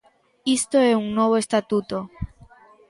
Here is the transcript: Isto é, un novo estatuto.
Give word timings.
Isto 0.57 0.75
é, 0.89 0.91
un 1.01 1.07
novo 1.19 1.35
estatuto. 1.43 1.97